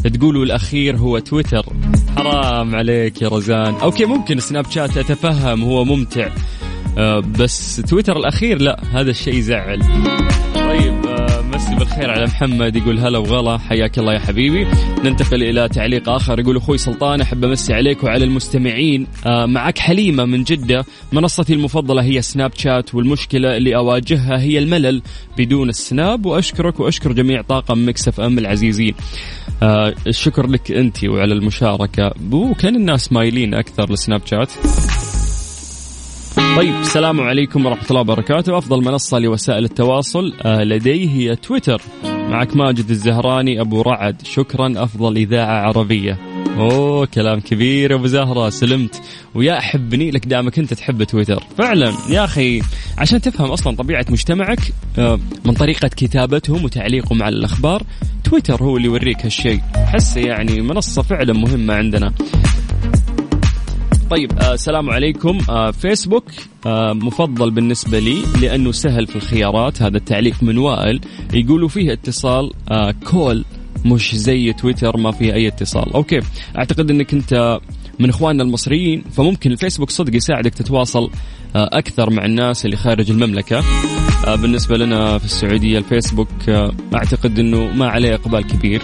تقولوا 0.10 0.46
الأخير 0.46 0.98
هو 0.98 1.20
تويتر. 1.20 1.66
حرام 2.18 2.76
عليك 2.76 3.22
يا 3.22 3.28
رزان. 3.28 3.74
okay 3.74 4.06
ممكن 4.06 4.40
سناب 4.40 4.72
شات 4.72 4.98
أتفهم 4.98 5.64
هو 5.64 5.86
ممتع. 5.86 6.30
آه 6.98 7.20
بس 7.40 7.76
تويتر 7.76 8.18
الأخير 8.18 8.62
لا 8.62 8.84
هذا 8.92 9.10
الشيء 9.12 9.34
يزعل. 9.34 9.80
طيب 10.56 11.13
مسي 11.54 11.76
بالخير 11.76 12.12
على 12.12 12.26
محمد 12.26 12.76
يقول 12.76 13.00
هلا 13.00 13.18
وغلا 13.18 13.58
حياك 13.58 14.00
الله 14.00 14.14
يا 14.14 14.20
حبيبي. 14.20 14.68
ننتقل 15.04 15.44
إلى 15.44 15.70
تعليق 15.70 16.10
آخر 16.10 16.40
يقول 16.40 16.58
أخوي 16.58 16.78
سلطان 16.78 17.22
أحب 17.22 17.44
أمسي 17.44 17.74
عليك 17.74 18.04
وعلى 18.04 18.26
المستمعين. 18.26 19.08
آه 19.26 19.46
معك 19.46 19.78
حليمة 19.78 20.26
من 20.26 20.44
جدة. 20.44 20.86
منصتي 21.12 21.54
المفضلة 21.54 22.04
هي 22.04 22.22
سناب 22.22 22.52
شات 22.58 22.96
والمشكلة 22.96 23.58
اللي 23.58 23.76
أواجهها 23.76 24.40
هي 24.40 24.60
الملل 24.60 25.02
بدون 25.38 25.70
السناب 25.70 26.26
وأشكرك 26.26 26.80
وأشكر 26.80 27.12
جميع 27.12 27.42
طاقم 27.42 27.90
Mix 27.90 28.20
FM 28.20 28.38
العزيزين. 28.38 28.94
آه 29.64 29.94
الشكر 30.08 30.48
لك 30.48 30.72
أنت 30.72 31.06
وعلى 31.06 31.34
المشاركة. 31.34 32.14
وكان 32.32 32.76
الناس 32.76 33.12
مايلين 33.12 33.54
أكثر 33.54 33.92
لسناب 33.92 34.22
شات. 34.26 34.52
طيب 36.56 36.76
السلام 36.76 37.22
عليكم 37.22 37.66
ورحمة 37.66 37.86
الله 37.90 38.02
وبركاته. 38.02 38.58
أفضل 38.58 38.84
منصة 38.84 39.20
لوسائل 39.20 39.64
التواصل 39.64 40.34
آه، 40.42 40.64
لدي 40.64 41.10
هي 41.10 41.36
تويتر. 41.36 41.82
معك 42.04 42.56
ماجد 42.56 42.90
الزهراني 42.90 43.62
أبو 43.62 43.82
رعد. 43.82 44.22
شكرا 44.26 44.74
أفضل 44.84 45.18
إذاعة 45.18 45.68
عربية. 45.68 46.18
أوه 46.58 47.06
كلام 47.06 47.40
كبير. 47.40 47.96
أبو 47.96 48.08
زهرة 48.08 48.50
سلمت. 48.50 49.02
ويا 49.36 49.58
أحبني 49.58 50.12
لك 50.12 50.28
دامك 50.28 50.60
أنت 50.60 50.74
تحب 50.74 51.04
تويتر. 51.04 51.44
فعلا 51.58 51.94
يا 52.10 52.24
أخي 52.24 52.62
عشان 52.98 53.22
تفهم 53.22 53.52
أصلا 53.52 53.76
طبيعة 53.76 54.06
مجتمعك 54.10 54.60
آه، 54.98 55.20
من 55.46 55.54
طريقة 55.54 55.88
كتابتهم 55.88 56.66
وتعليقهم 56.66 57.24
على 57.24 57.36
الأخبار 57.36 57.84
تويتر 58.24 58.64
هو 58.64 58.78
اللي 58.78 58.88
يوريك 58.88 59.26
هالشيء. 59.26 59.60
حسه 59.76 60.22
يعني 60.22 60.62
منصة 60.62 61.02
فعلا 61.02 61.34
مهمة 61.34 61.74
عندنا. 61.74 62.14
طيب 64.10 64.32
آه 64.40 64.54
السلام 64.54 64.90
عليكم. 64.90 65.38
آه 65.50 65.72
فيسبوك 65.72 66.24
آه 66.66 66.94
مفضل 66.94 67.52
بالنسبة 67.52 68.00
لي 68.00 68.18
لأنه 68.42 68.72
سهل 68.72 69.08
في 69.08 69.16
الخيارات 69.16 69.82
هذا 69.82 69.98
التعليق 69.98 70.44
من 70.44 70.58
وائل. 70.58 71.02
يقولوا 71.34 71.68
فيه 71.68 71.94
اتصال 71.94 72.52
call 73.06 73.46
مش 73.86 74.16
زي 74.16 74.54
تويتر 74.54 74.98
ما 74.98 75.12
فيه 75.12 75.34
أي 75.34 75.48
اتصال. 75.48 75.94
okay 75.94 76.20
أعتقد 76.58 76.92
أنك 76.92 77.14
أنت 77.14 77.60
من 78.00 78.10
إخواننا 78.10 78.44
المصريين 78.44 79.04
فممكن 79.12 79.52
الفيسبوك 79.52 79.90
صدق 79.90 80.16
يساعدك 80.16 80.54
تتواصل 80.54 81.10
أكثر 81.56 82.10
مع 82.10 82.26
الناس 82.26 82.66
اللي 82.66 82.78
خارج 82.78 83.12
المملكة. 83.12 83.64
بالنسبة 84.28 84.78
لنا 84.78 85.18
في 85.18 85.26
السعودية 85.26 85.78
الفيسبوك 85.78 86.50
أعتقد 86.96 87.40
إنه 87.40 87.68
ما 87.68 87.88
عليه 87.88 88.14
إقبال 88.14 88.48
كبير. 88.48 88.82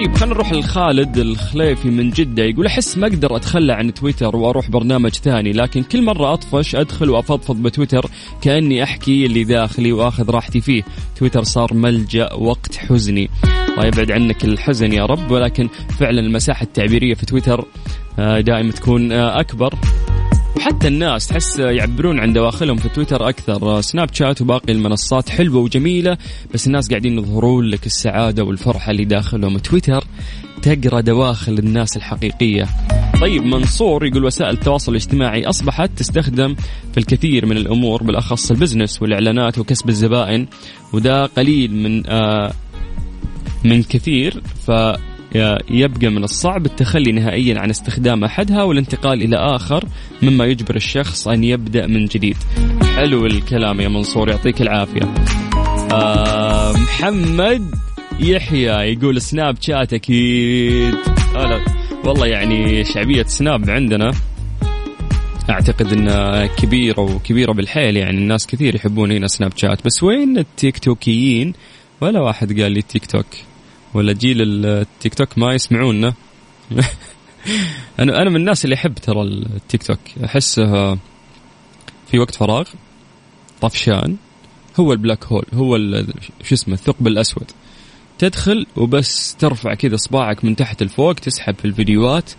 طيب 0.00 0.16
خلينا 0.16 0.34
نروح 0.34 0.52
لخالد 0.52 1.18
الخليفي 1.18 1.90
من 1.90 2.10
جدة. 2.10 2.42
يقول 2.42 2.66
أحس 2.66 2.98
ما 2.98 3.06
أقدر 3.06 3.36
أتخلى 3.36 3.72
عن 3.72 3.94
تويتر 3.94 4.36
وأروح 4.36 4.70
برنامج 4.70 5.10
ثاني 5.10 5.52
لكن 5.52 5.82
كل 5.82 6.02
مرة 6.02 6.32
أطفش 6.32 6.76
أدخل 6.76 7.10
وأفضفض 7.10 7.62
بتويتر 7.62 8.06
كأني 8.42 8.82
أحكي 8.82 9.26
اللي 9.26 9.44
داخلي 9.44 9.92
وأخذ 9.92 10.30
راحتي 10.30 10.60
فيه. 10.60 10.82
تويتر 11.16 11.42
صار 11.42 11.74
ملجأ 11.74 12.32
وقت 12.32 12.76
حزني. 12.76 13.30
الله 13.68 13.86
يبعد 13.86 14.10
عنك 14.10 14.44
الحزن 14.44 14.92
يا 14.92 15.06
رب 15.06 15.30
ولكن 15.30 15.68
فعلا 15.98 16.20
المساحة 16.20 16.62
التعبيرية 16.62 17.14
في 17.14 17.26
تويتر 17.26 17.64
آه، 18.18 18.40
دائما 18.40 18.72
تكون 18.72 19.12
آه، 19.12 19.40
أكبر. 19.40 19.74
وحتى 20.56 20.88
الناس 20.88 21.26
تحس 21.26 21.58
يعبرون 21.58 22.20
عن 22.20 22.32
دواخلهم 22.32 22.76
في 22.76 22.88
تويتر 22.88 23.28
أكثر. 23.28 23.80
سناب 23.80 24.14
شات 24.14 24.42
وباقي 24.42 24.72
المنصات 24.72 25.28
حلوة 25.28 25.60
وجميلة 25.60 26.18
بس 26.54 26.66
الناس 26.66 26.88
قاعدين 26.88 27.18
يظهرون 27.18 27.64
لك 27.64 27.86
السعادة 27.86 28.44
والفرحة 28.44 28.90
اللي 28.90 29.04
داخلهم. 29.04 29.58
تويتر 29.58 30.04
تقرأ 30.62 31.00
دواخل 31.00 31.52
الناس 31.52 31.96
الحقيقية. 31.96 32.66
طيب 33.20 33.42
منصور 33.42 34.06
يقول 34.06 34.24
وسائل 34.24 34.50
التواصل 34.50 34.92
الاجتماعي 34.92 35.46
أصبحت 35.46 35.90
تستخدم 35.96 36.54
في 36.92 36.98
الكثير 36.98 37.46
من 37.46 37.56
الأمور 37.56 38.02
بالأخص 38.02 38.50
البزنس 38.50 39.02
والإعلانات 39.02 39.58
وكسب 39.58 39.88
الزبائن 39.88 40.46
وده 40.92 41.26
قليل 41.26 41.74
من 41.74 42.06
آه 42.06 42.52
من 43.64 43.82
كثير. 43.82 44.42
ف 44.66 44.70
يبقى 45.70 46.08
من 46.08 46.24
الصعب 46.24 46.66
التخلي 46.66 47.12
نهائيا 47.12 47.58
عن 47.58 47.70
استخدام 47.70 48.24
أحدها 48.24 48.62
والانتقال 48.62 49.22
إلى 49.22 49.36
آخر 49.36 49.84
مما 50.22 50.44
يجبر 50.44 50.76
الشخص 50.76 51.28
أن 51.28 51.44
يبدأ 51.44 51.86
من 51.86 52.04
جديد. 52.04 52.36
حلو 52.96 53.26
الكلام 53.26 53.80
يا 53.80 53.88
منصور 53.88 54.28
يعطيك 54.28 54.62
العافية. 54.62 55.14
آه 55.92 56.72
محمد 56.72 57.70
يحيى 58.20 58.92
يقول 58.92 59.22
سناب 59.22 59.56
شات 59.60 59.92
أكيد. 59.92 60.94
آه 61.36 61.60
والله 62.04 62.26
يعني 62.26 62.84
شعبية 62.84 63.22
سناب 63.22 63.70
عندنا 63.70 64.10
أعتقد 65.50 65.92
إنها 65.92 66.46
كبيرة 66.46 67.00
وكبيرة 67.00 67.52
بالحيل 67.52 67.96
يعني 67.96 68.18
الناس 68.18 68.46
كثير 68.46 68.74
يحبون 68.74 69.12
هنا 69.12 69.26
سناب 69.26 69.52
شات. 69.56 69.84
بس 69.86 70.02
وين 70.02 70.38
التيك 70.38 70.78
توكيين؟ 70.78 71.52
ولا 72.00 72.20
واحد 72.20 72.60
قال 72.60 72.72
لي 72.72 72.82
تيك 72.82 73.06
توك. 73.06 73.26
ولا 73.94 74.12
جيل 74.12 74.66
التيك 74.66 75.14
توك 75.14 75.38
ما 75.38 75.54
يسمعونا. 75.54 76.14
أنا 78.00 78.22
أنا 78.22 78.30
من 78.30 78.36
الناس 78.36 78.64
اللي 78.64 78.74
أحب 78.74 78.94
ترى 78.94 79.22
التيك 79.22 79.82
توك. 79.82 79.98
احسه 80.24 80.94
في 82.10 82.18
وقت 82.18 82.34
فراغ 82.34 82.68
طفشان 83.60 84.16
هو 84.80 84.92
ال 84.92 84.97
black 84.97 85.24
hole 85.24 85.44
هو 85.54 85.76
شو 86.42 86.54
اسمه 86.54 86.74
الثقب 86.74 87.06
الأسود. 87.06 87.50
تدخل 88.18 88.66
وبس 88.76 89.36
ترفع 89.38 89.74
كذا 89.74 89.94
اصبعك 89.94 90.44
من 90.44 90.56
تحت 90.56 90.82
لفوق 90.82 91.14
تسحب 91.14 91.54
في 91.54 91.64
الفيديوهات 91.64 92.30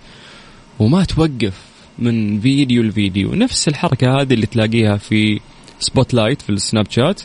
وما 0.79 1.03
توقف 1.03 1.61
من 1.99 2.39
فيديو 2.41 2.83
لفيديو. 2.83 3.33
نفس 3.33 3.67
الحركة 3.67 4.21
هذه 4.21 4.33
اللي 4.33 4.45
تلاقيها 4.45 4.97
في 4.97 5.39
Spotlight 5.79 6.41
في 6.41 6.49
السناب 6.49 6.91
شات 6.91 7.21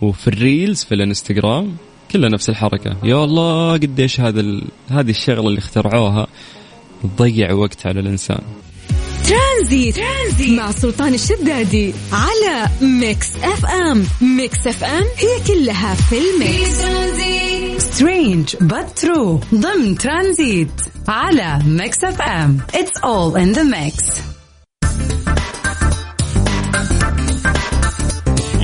وفي 0.00 0.28
ال 0.28 0.37
Reels 0.37 0.84
في 0.84 0.94
الانستغرام. 0.94 1.76
كلها 2.10 2.28
نفس 2.28 2.48
الحركة. 2.48 2.96
يا 3.04 3.24
الله 3.24 3.72
قديش 3.72 4.20
هذا 4.20 4.40
ال... 4.40 4.62
هذه 4.88 5.10
الشغلة 5.10 5.48
اللي 5.48 5.58
اخترعوها 5.58 6.26
تضيع 7.02 7.52
وقت 7.52 7.86
على 7.86 8.00
الإنسان. 8.00 8.40
ترانزيت. 9.24 9.96
ترانزيت 9.96 10.58
مع 10.58 10.70
سلطان 10.70 11.14
الشدادي 11.14 11.94
على 12.12 12.68
Mix 12.80 13.36
FM. 13.36 14.04
Mix 14.20 14.66
FM 14.66 15.04
هي 15.16 15.54
كلها 15.54 15.94
في 15.94 16.18
ال 16.18 16.32
mix. 16.32 16.86
strange 17.82 18.56
but 18.60 18.98
true 18.98 19.40
ضمن 19.54 19.98
ترانزيت 19.98 20.70
على 21.08 21.58
Mix 21.66 22.04
FM. 22.04 22.58
it's 22.74 22.98
all 23.04 23.40
in 23.40 23.52
the 23.52 23.62
mix 23.62 24.04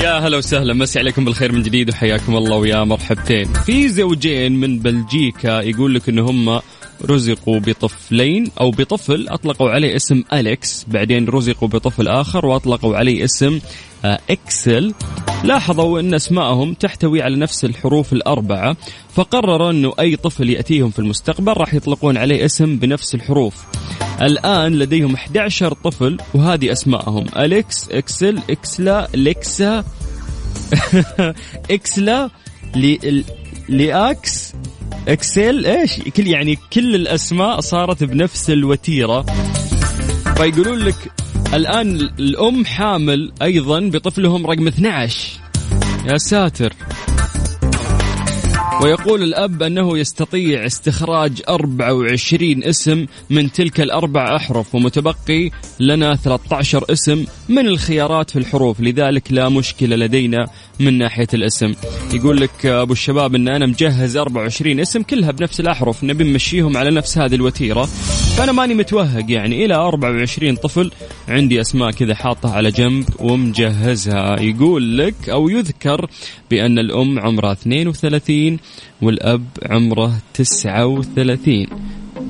يا 0.02 0.18
هلا 0.18 0.36
وسهلا 0.36 0.74
مسي 0.74 0.98
عليكم 0.98 1.24
بالخير 1.24 1.52
من 1.52 1.62
جديد 1.62 1.90
وحياكم 1.90 2.36
الله 2.36 2.56
ويا 2.56 2.84
مرحبتين. 2.84 3.52
في 3.52 3.88
زوجين 3.88 4.52
من 4.52 4.78
بلجيكا 4.78 5.60
يقول 5.60 5.94
لك 5.94 6.08
إن 6.08 6.18
هم 6.18 6.60
رزقوا 7.04 7.60
بطفلين 7.60 8.50
أو 8.60 8.70
بطفل 8.70 9.28
أطلقوا 9.28 9.70
عليه 9.70 9.96
اسم 9.96 10.22
أليكس 10.32 10.86
بعدين 10.88 11.28
رزقوا 11.28 11.68
بطفل 11.68 12.08
آخر 12.08 12.46
وأطلقوا 12.46 12.96
عليه 12.96 13.24
اسم 13.24 13.60
آه، 14.04 14.18
إكسل. 14.30 14.94
لاحظوا 15.44 16.00
أن 16.00 16.14
أسماءهم 16.14 16.74
تحتوي 16.74 17.22
على 17.22 17.36
نفس 17.36 17.64
الحروف 17.64 18.12
الأربعة 18.12 18.76
فقرروا 19.14 19.70
أنه 19.70 19.92
أي 20.00 20.16
طفل 20.16 20.50
يأتيهم 20.50 20.90
في 20.90 20.98
المستقبل 20.98 21.52
راح 21.52 21.74
يطلقون 21.74 22.16
عليه 22.16 22.44
اسم 22.44 22.76
بنفس 22.76 23.14
الحروف. 23.14 23.54
الآن 24.20 24.78
لديهم 24.78 25.14
11 25.14 25.72
طفل 25.72 26.18
وهذه 26.34 26.72
أسماءهم. 26.72 27.26
أليكس 27.36 27.90
إكسل 27.90 28.38
إكسلا 28.50 29.08
ليكسا 29.14 29.84
إكسلا 31.70 32.30
لياكس 33.68 34.52
إكسل 35.08 35.66
إيش؟ 35.66 36.00
كل 36.00 36.26
يعني 36.26 36.58
كل 36.72 36.94
الأسماء 36.94 37.60
صارت 37.60 38.04
بنفس 38.04 38.50
الوتيرة. 38.50 39.26
فيقولون 40.36 40.78
لك 40.78 41.12
الآن 41.54 41.96
الأم 42.18 42.64
حامل 42.64 43.32
أيضا 43.42 43.80
بطفلهم 43.80 44.46
رقم 44.46 44.66
12 44.66 45.40
يا 46.06 46.18
ساتر. 46.18 46.72
ويقول 48.80 49.22
الأب 49.22 49.62
أنه 49.62 49.98
يستطيع 49.98 50.66
استخراج 50.66 51.42
24 51.48 52.64
اسم 52.64 53.06
من 53.30 53.52
تلك 53.52 53.80
الأربع 53.80 54.36
أحرف 54.36 54.74
ومتبقي 54.74 55.50
لنا 55.80 56.16
13 56.16 56.84
اسم 56.90 57.24
من 57.48 57.66
الخيارات 57.66 58.30
في 58.30 58.38
الحروف 58.38 58.80
لذلك 58.80 59.32
لا 59.32 59.48
مشكلة 59.48 59.96
لدينا 59.96 60.46
من 60.80 60.98
ناحية 60.98 61.26
الاسم. 61.34 61.74
يقول 62.14 62.40
لك 62.40 62.66
أبو 62.66 62.92
الشباب 62.92 63.34
أن 63.34 63.48
أنا 63.48 63.66
مجهز 63.66 64.16
24 64.16 64.80
اسم 64.80 65.02
كلها 65.02 65.30
بنفس 65.30 65.60
الأحرف 65.60 66.04
نبي 66.04 66.24
نمشيهم 66.24 66.76
على 66.76 66.90
نفس 66.90 67.18
هذه 67.18 67.34
الوتيرة. 67.34 67.84
فأنا 68.36 68.52
ماني 68.52 68.74
متوهق 68.74 69.24
يعني 69.28 69.64
إلى 69.64 69.74
24 69.74 70.56
طفل 70.56 70.90
عندي 71.28 71.60
أسماء 71.60 71.90
كذا 71.90 72.14
حاطها 72.14 72.50
على 72.50 72.70
جنب 72.70 73.04
ومجهزها. 73.20 74.40
يقول 74.40 74.98
لك 74.98 75.28
أو 75.28 75.48
يذكر 75.48 76.10
بأن 76.50 76.78
الأم 76.78 77.18
عمرها 77.18 77.52
32 77.52 78.58
والأب 79.02 79.44
عمره 79.70 80.12
39 80.34 81.66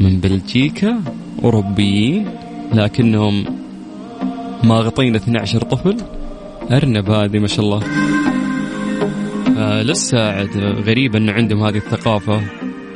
من 0.00 0.20
بلجيكا؟ 0.20 1.02
أوروبيين 1.44 2.28
لكنهم 2.74 3.44
ماغطين 4.64 5.16
12 5.16 5.62
طفل. 5.62 5.96
أرنب 6.70 7.10
هذه 7.10 7.38
ما 7.38 7.46
شاء 7.46 7.64
الله. 7.64 7.82
آه 9.58 9.82
لسه 9.82 10.42
غريب 10.62 11.16
أنه 11.16 11.32
عندهم 11.32 11.62
هذه 11.62 11.76
الثقافة 11.76 12.42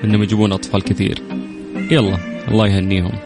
أنهم 0.05 0.23
يجيبون 0.23 0.53
أطفال 0.53 0.83
كثير. 0.83 1.23
يلا 1.91 2.19
الله 2.49 2.67
يهنيهم. 2.67 3.26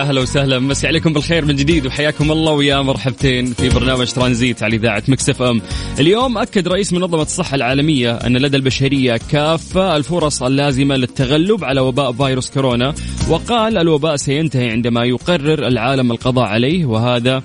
يا 0.00 0.04
هلا 0.04 0.20
وسهلا 0.20 0.58
مسي 0.58 0.86
عليكم 0.86 1.12
بالخير 1.12 1.44
من 1.44 1.56
جديد 1.56 1.86
وحياكم 1.86 2.32
الله 2.32 2.52
ويا 2.52 2.82
مرحبتين 2.82 3.46
في 3.46 3.68
برنامج 3.68 4.12
ترانزيت 4.12 4.62
على 4.62 4.76
إذاعة 4.76 5.02
مكسف 5.08 5.42
إم. 5.42 5.62
اليوم 5.98 6.38
أكد 6.38 6.68
رئيس 6.68 6.92
منظمة 6.92 7.22
الصحة 7.22 7.54
العالمية 7.54 8.12
أن 8.16 8.36
لدى 8.36 8.56
البشرية 8.56 9.20
كافة 9.30 9.96
الفرص 9.96 10.42
اللازمة 10.42 10.96
للتغلب 10.96 11.64
على 11.64 11.80
وباء 11.80 12.12
فيروس 12.12 12.50
كورونا 12.50 12.94
وقال 13.28 13.78
الوباء 13.78 14.16
سينتهي 14.16 14.70
عندما 14.70 15.04
يقرر 15.04 15.66
العالم 15.66 16.12
القضاء 16.12 16.44
عليه 16.44 16.84
وهذا 16.84 17.42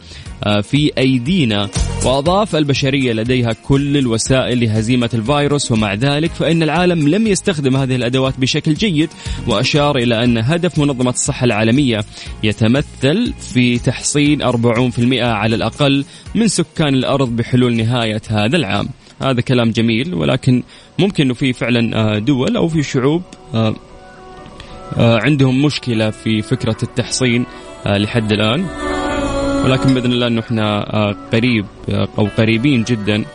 في 0.62 0.92
أيدينا. 0.98 1.70
وأضاف 2.06 2.56
البشرية 2.56 3.14
لديها 3.14 3.54
كل 3.54 3.98
الوسائل 3.98 4.60
لهزيمة 4.60 5.10
الفيروس 5.14 5.72
ومع 5.72 5.94
ذلك 5.94 6.32
فإن 6.32 6.64
العالم 6.64 7.08
لم 7.08 7.28
يستخدم 7.28 7.78
هذه 7.78 7.96
الأدوات 7.96 8.40
بشكل 8.40 8.74
جيد 8.74 9.10
وأشار 9.48 9.98
إلى 9.98 10.24
أن 10.24 10.38
هدف 10.38 10.80
منظمة 10.80 11.10
الصحة 11.10 11.46
العالمية 11.46 12.00
يتمثل 12.44 13.34
في 13.54 13.80
تحصين 13.80 14.42
40% 14.44 15.24
على 15.24 15.56
الأقل 15.56 16.06
من 16.36 16.48
سكان 16.48 16.94
الأرض 16.94 17.36
بحلول 17.36 17.76
نهاية 17.76 18.22
هذا 18.30 18.58
العام. 18.58 18.90
هذا 19.22 19.42
كلام 19.42 19.72
جميل 19.72 20.14
ولكن 20.14 20.64
ممكن 21.00 21.24
انه 21.24 21.34
في 21.34 21.54
فعلا 21.54 21.98
آه، 21.98 22.20
دول 22.20 22.58
أو 22.58 22.68
في 22.68 22.84
شعوب 22.84 23.22
آه، 23.54 23.76
عندهم 24.98 25.66
مشكلة 25.66 26.10
في 26.10 26.42
فكرة 26.42 26.78
التحصين 26.84 27.46
لحد 27.86 28.32
الآن. 28.32 28.95
ولكن 29.66 29.94
بإذن 29.94 30.12
الله 30.12 30.28
إنه 30.28 30.42
إحنا 30.42 30.94
آه، 30.94 31.16
قريب 31.34 31.66
آه، 31.90 32.08
أو 32.18 32.28
قريبين 32.38 32.84
جدا 32.84 33.26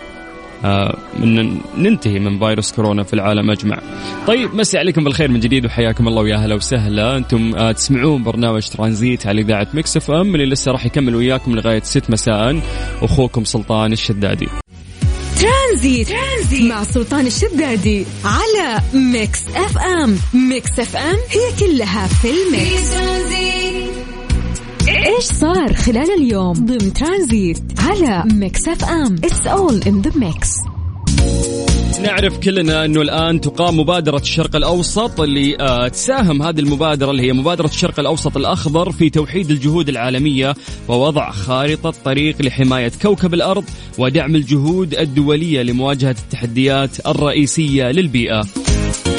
آه، 0.64 0.98
من 1.18 1.58
ننتهي 1.78 2.18
من 2.18 2.38
فيروس 2.38 2.72
كورونا 2.72 3.02
في 3.02 3.14
العالم 3.14 3.50
أجمع. 3.50 3.78
طيب 4.26 4.54
مسي 4.54 4.78
عليكم 4.78 5.04
بالخير 5.04 5.30
من 5.30 5.40
جديد 5.40 5.66
وحياكم 5.66 6.08
الله 6.08 6.22
ويا 6.22 6.36
أهلا 6.36 6.54
وسهلا، 6.54 7.16
أنتم 7.16 7.70
تسمعون 7.72 8.22
برنامج 8.22 8.66
ترانزيت 8.68 9.26
على 9.26 9.40
إذاعة 9.40 9.68
Mix 9.74 9.96
FM 9.96 10.34
اللي 10.34 10.46
لسه 10.46 10.72
راح 10.72 10.86
يكمل 10.86 11.14
وياكم 11.14 11.54
لغاية 11.54 11.82
6 11.82 12.10
مساء 12.10 12.60
أخوكم 13.02 13.44
سلطان 13.44 13.92
الشدادي. 13.92 14.48
ترانزيت. 15.40 16.08
ترانزيت 16.08 16.70
مع 16.70 16.84
سلطان 16.84 17.26
الشدادي 17.26 18.04
على 18.24 18.80
Mix 18.94 19.40
FM، 19.48 20.16
Mix 20.34 20.78
FM 20.78 21.16
هي 21.30 21.66
كلها 21.66 22.06
في 22.06 22.28
ال 22.30 22.43
mix. 22.43 22.94
إيش 25.16 25.24
صار 25.24 25.74
خلال 25.74 26.10
اليوم 26.10 26.52
ضمن 26.52 26.92
ترانزيت 26.92 27.62
على 27.78 28.24
Mix 28.34 28.68
FM 28.68 29.14
it's 29.14 29.46
all 29.46 29.82
in 29.82 30.00
the 30.00 30.10
mix 30.16 30.54
نعرف 32.02 32.38
كلنا 32.38 32.84
إنه 32.84 33.00
الآن 33.00 33.40
تقام 33.40 33.80
مبادرة 33.80 34.18
الشرق 34.18 34.56
الأوسط 34.56 35.20
اللي 35.20 35.56
آه 35.60 35.88
تساهم 35.88 36.42
هذه 36.42 36.60
المبادرة 36.60 37.10
اللي 37.10 37.22
هي 37.22 37.32
مبادرة 37.32 37.66
الشرق 37.66 38.00
الأوسط 38.00 38.36
الأخضر 38.36 38.92
في 38.92 39.10
توحيد 39.10 39.50
الجهود 39.50 39.88
العالمية 39.88 40.54
ووضع 40.88 41.30
خارطة 41.30 41.94
طريق 42.04 42.42
لحماية 42.42 42.92
كوكب 43.02 43.34
الأرض 43.34 43.64
ودعم 43.98 44.34
الجهود 44.34 44.94
الدولية 44.94 45.62
لمواجهة 45.62 46.16
التحديات 46.24 47.06
الرئيسية 47.06 47.90
للبيئة. 47.90 48.42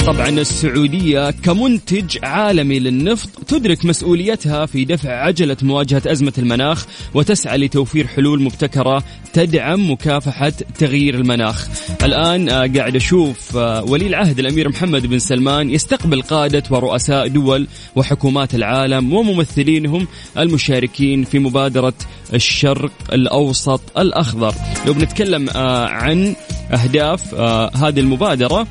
طبعا 0.06 0.28
السعودية 0.28 1.30
كمنتج 1.30 2.18
عالمي 2.22 2.78
للنفط 2.78 3.28
تدرك 3.48 3.84
مسؤوليتها 3.84 4.66
في 4.66 4.84
دفع 4.84 5.10
عجلة 5.10 5.56
مواجهة 5.62 6.02
أزمة 6.06 6.32
المناخ 6.38 6.86
وتسعى 7.14 7.58
لتوفير 7.58 8.06
حلول 8.06 8.42
مبتكرة 8.42 9.04
تدعم 9.32 9.90
مكافحة 9.90 10.52
تغيير 10.78 11.14
المناخ. 11.14 11.68
الآن 12.04 12.48
آه، 12.48 12.66
قاعد 12.76 12.96
أشوف 12.96 13.56
آه، 13.56 13.84
ولي 13.84 14.06
العهد 14.06 14.38
الأمير 14.38 14.68
محمد 14.68 15.06
بن 15.06 15.18
سلمان 15.18 15.70
يستقبل 15.70 16.22
قادة 16.22 16.62
ورؤساء 16.70 17.28
دول 17.28 17.68
وحكومات 17.96 18.54
العالم 18.54 19.12
وممثلينهم 19.12 20.08
المشاركين 20.38 21.24
في 21.24 21.38
مبادرة 21.38 21.94
الشرق 22.34 22.92
الأوسط 23.12 23.98
الأخضر. 23.98 24.54
لو 24.86 24.92
بنتكلم 24.92 25.48
آه، 25.50 25.86
عن 25.86 26.34
أهداف 26.72 27.34
هذه 27.74 28.00
المبادرة 28.00 28.66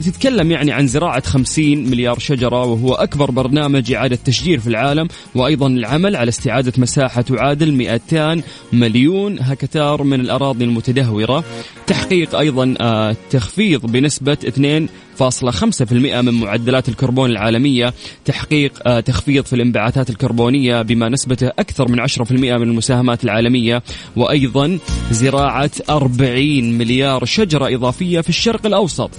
تتكلم 0.00 0.50
يعني 0.50 0.72
عن 0.72 0.86
زراعة 0.86 1.22
50 1.26 1.90
مليار 1.90 2.18
شجرة 2.18 2.64
وهو 2.64 2.94
أكبر 2.94 3.30
برنامج 3.30 3.92
إعادة 3.92 4.18
تشجير 4.24 4.60
في 4.60 4.66
العالم 4.66 5.08
وأيضا 5.34 5.66
العمل 5.66 6.16
على 6.16 6.28
استعادة 6.28 6.72
مساحة 6.78 7.22
تعادل 7.22 7.72
200 7.72 8.42
مليون 8.72 9.38
هكتار 9.40 10.02
من 10.02 10.20
الأراضي 10.20 10.64
المتدهورة. 10.64 11.44
تحقيق 11.86 12.34
أيضا 12.34 12.74
آه، 12.80 13.16
تخفيض 13.30 13.86
بنسبة 13.86 14.38
2.5% 14.44 16.22
من 16.22 16.34
معدلات 16.34 16.88
الكربون 16.88 17.30
العالمية. 17.30 17.94
تحقيق 18.24 18.72
آه، 18.86 19.00
تخفيض 19.00 19.44
في 19.44 19.52
الانبعاثات 19.52 20.10
الكربونية 20.10 20.82
بما 20.82 21.08
نسبته 21.08 21.48
أكثر 21.48 21.88
من 21.88 22.00
10% 22.00 22.56
من 22.56 22.62
المساهمات 22.62 23.24
العالمية. 23.24 23.82
وأيضا 24.16 24.78
زراعة 25.10 25.70
40 25.90 26.78
مليار 26.78 27.24
شجرة 27.24 27.74
إضافية 27.74 28.20
في 28.20 28.28
الشرق 28.28 28.66
الأوسط. 28.66 29.10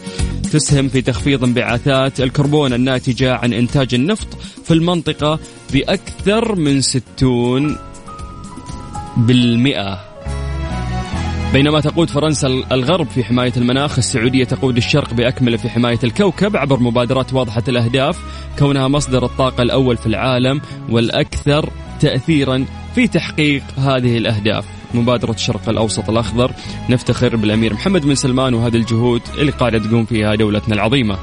تسهم 0.51 0.87
في 0.87 1.01
تخفيض 1.01 1.43
انبعاثات 1.43 2.21
الكربون 2.21 2.73
الناتجة 2.73 3.35
عن 3.35 3.53
إنتاج 3.53 3.93
النفط 3.93 4.27
في 4.63 4.73
المنطقة 4.73 5.39
بأكثر 5.73 6.55
من 6.55 6.81
60 6.81 7.77
بالمئة. 9.17 9.99
بينما 11.53 11.79
تقود 11.79 12.09
فرنسا 12.09 12.47
الغرب 12.47 13.07
في 13.07 13.23
حماية 13.23 13.53
المناخ 13.57 13.97
السعودية 13.97 14.43
تقود 14.43 14.77
الشرق 14.77 15.13
بأكمله 15.13 15.57
في 15.57 15.69
حماية 15.69 15.99
الكوكب 16.03 16.57
عبر 16.57 16.79
مبادرات 16.79 17.33
واضحة 17.33 17.63
الأهداف 17.67 18.19
كونها 18.59 18.87
مصدر 18.87 19.25
الطاقة 19.25 19.61
الأول 19.61 19.97
في 19.97 20.05
العالم 20.05 20.61
والأكثر 20.89 21.69
تأثيرا 21.99 22.65
في 22.95 23.07
تحقيق 23.07 23.63
هذه 23.77 24.17
الأهداف. 24.17 24.80
مبادرة 24.95 25.31
الشرق 25.31 25.69
الأوسط 25.69 26.09
الأخضر. 26.09 26.51
نفتخر 26.89 27.35
بالأمير 27.35 27.73
محمد 27.73 28.01
بن 28.05 28.15
سلمان 28.15 28.53
وهذه 28.53 28.75
الجهود 28.75 29.21
اللي 29.37 29.51
قاعدة 29.51 29.79
تقوم 29.79 30.05
فيها 30.05 30.35
دولتنا 30.35 30.75
العظيمة. 30.75 31.17